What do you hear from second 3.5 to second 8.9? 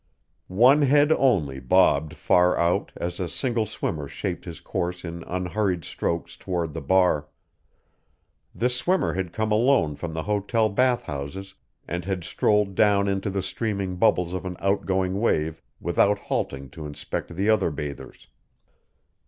swimmer shaped his course in unhurried strokes toward the bar. This